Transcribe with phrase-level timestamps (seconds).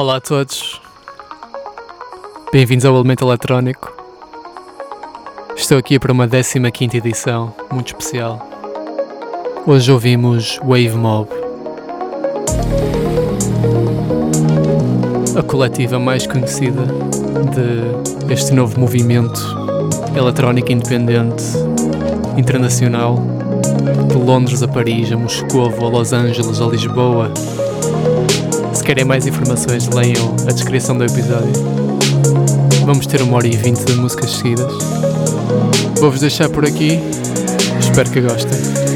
[0.00, 0.80] Olá a todos,
[2.50, 3.92] bem-vindos ao Elemento Eletrónico.
[5.54, 8.40] Estou aqui para uma 15 edição, muito especial.
[9.66, 11.28] Hoje ouvimos Wave Mob,
[15.38, 16.86] a coletiva mais conhecida
[17.52, 19.38] de este novo movimento
[20.16, 21.44] eletrónico independente
[22.38, 23.18] internacional,
[24.08, 27.30] de Londres a Paris, a Moscou, a Los Angeles, a Lisboa
[28.90, 31.52] querem mais informações, leiam a descrição do episódio.
[32.84, 34.72] Vamos ter uma hora e vinte de músicas seguidas.
[36.00, 36.98] Vou-vos deixar por aqui.
[37.78, 38.89] Espero que gostem.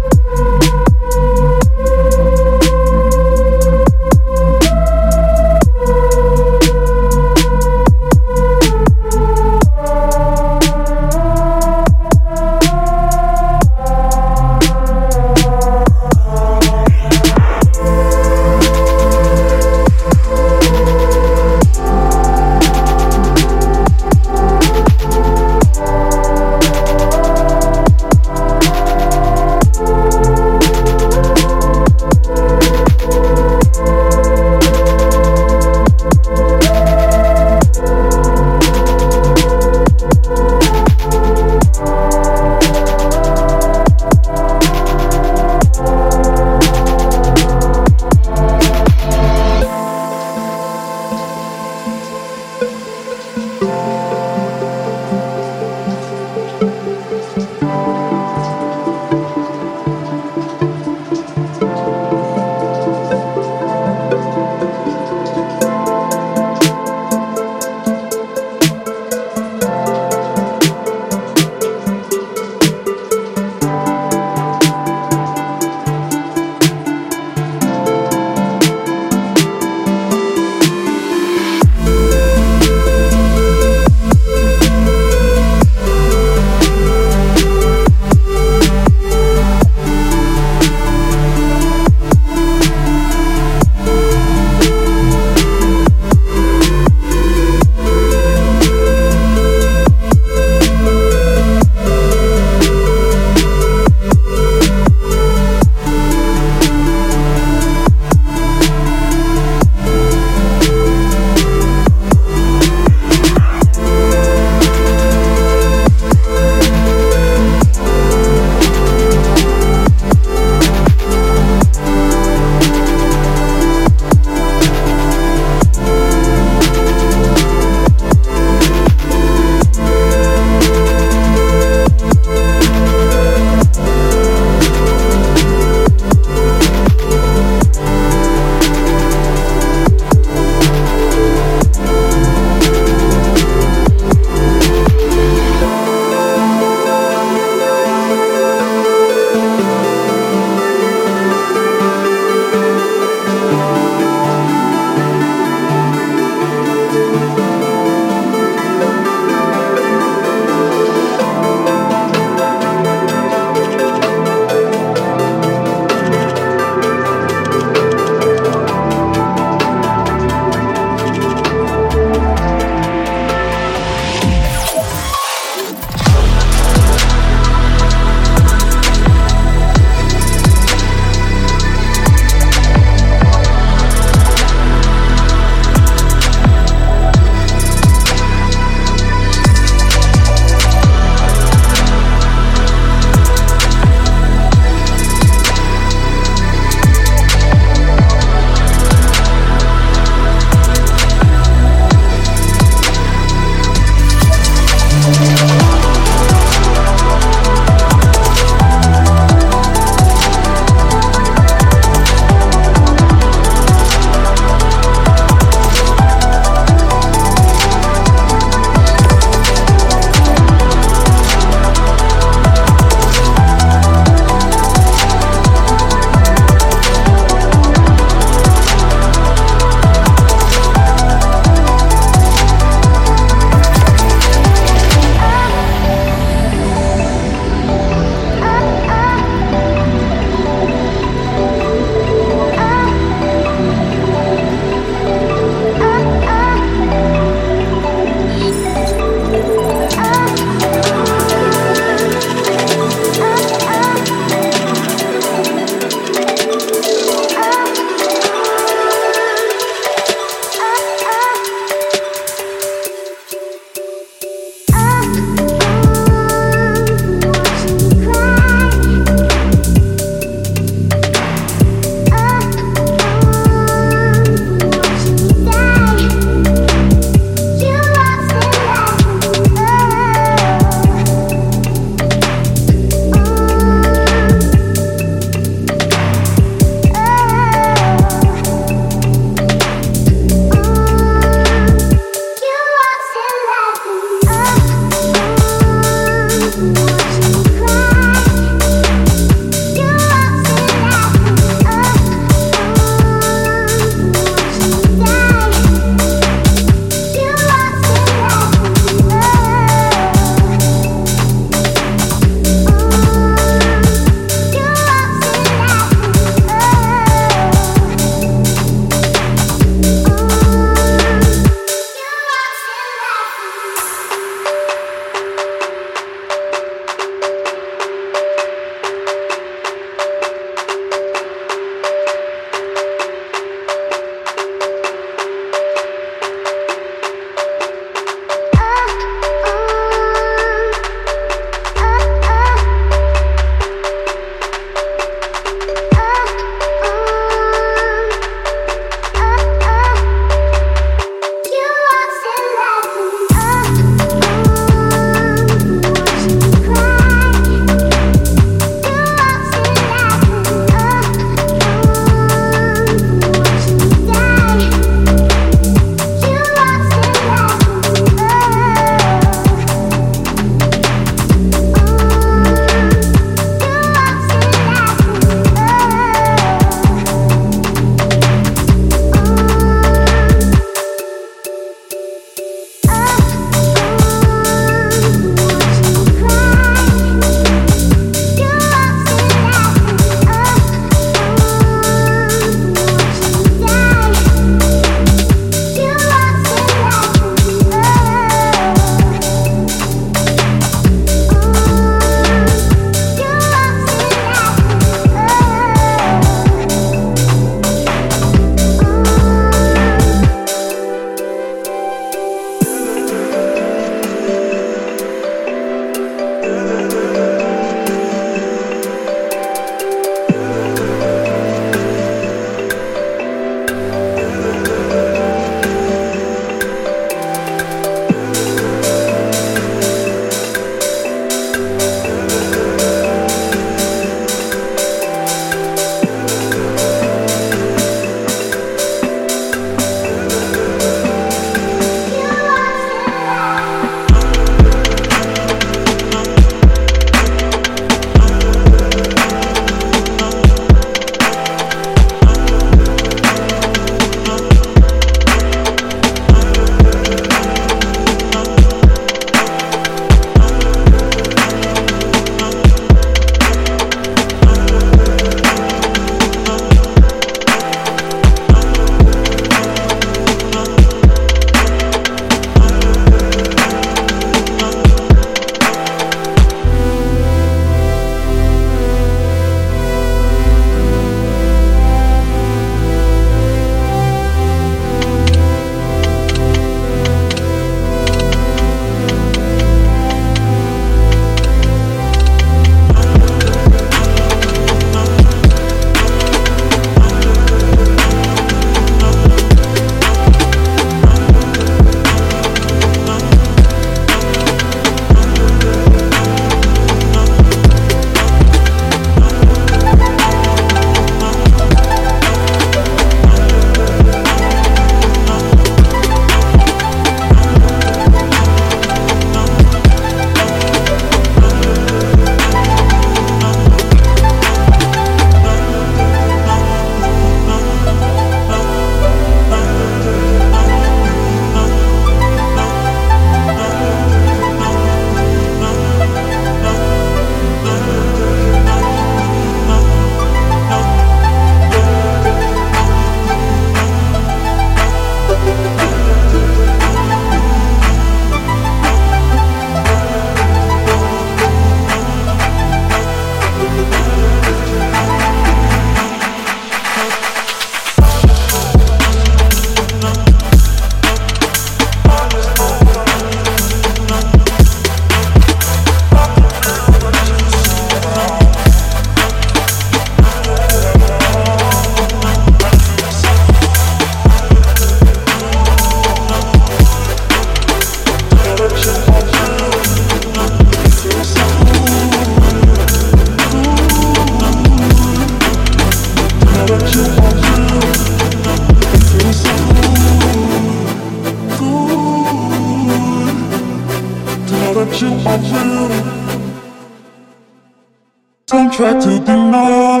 [598.80, 600.00] Try to deny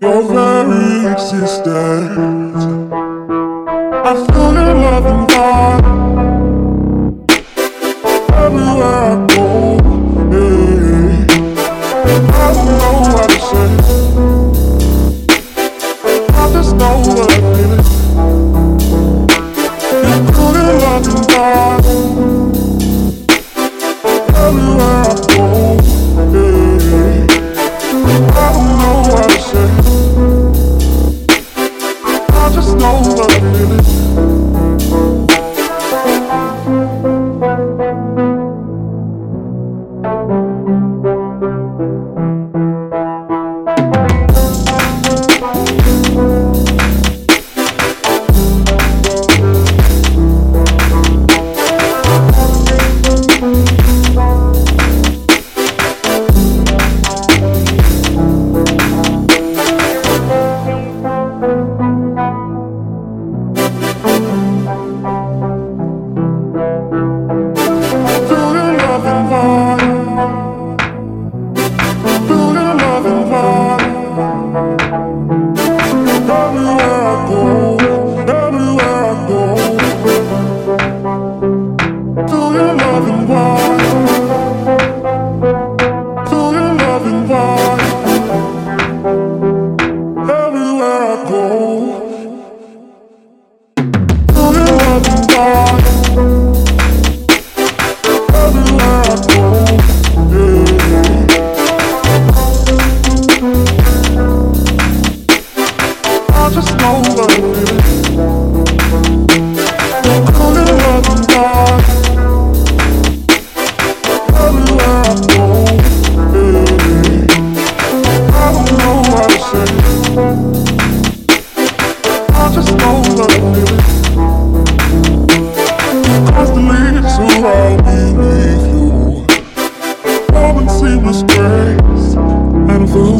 [0.00, 2.05] your very existence.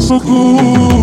[0.07, 0.96] So good.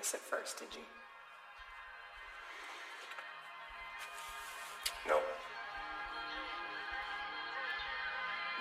[0.00, 0.80] at first, did you?
[5.06, 5.20] No.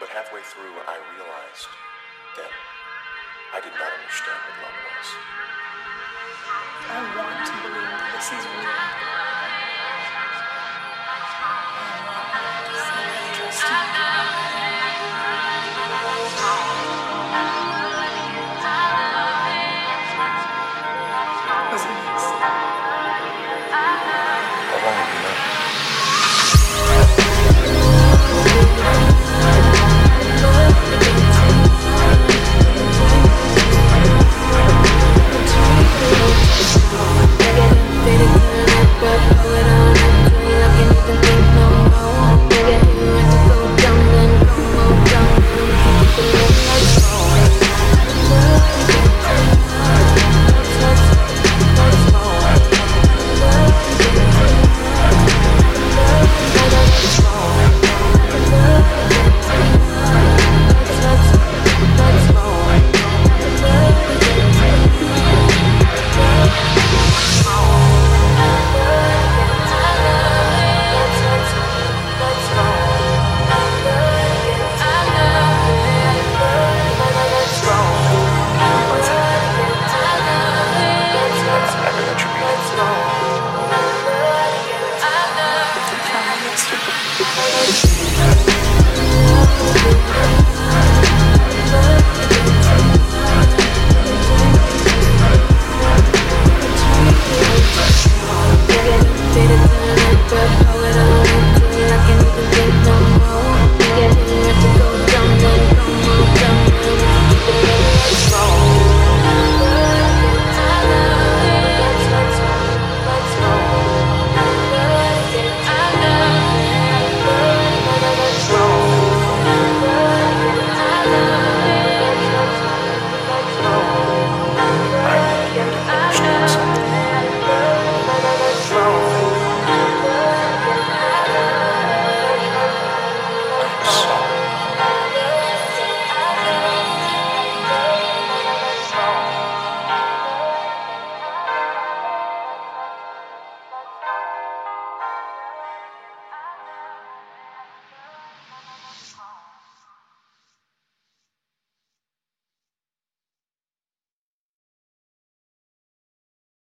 [0.01, 1.71] But halfway through, I realized
[2.35, 2.51] that
[3.55, 5.07] I did not understand what love was.
[6.91, 9.38] I want to believe this is real.